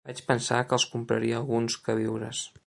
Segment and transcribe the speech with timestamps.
[0.09, 2.43] Vaig pensar que els compraria alguns queviures.